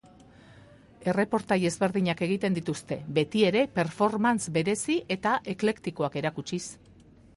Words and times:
Erreportai 1.11 1.57
ezberdinak 1.69 2.23
egiten 2.27 2.57
dituzte, 2.59 2.97
beti 3.19 3.43
ere 3.51 3.63
performance 3.77 4.55
berezi 4.57 4.97
eta 5.17 5.35
eklektikoak 5.55 6.19
erakutsiz. 6.25 6.63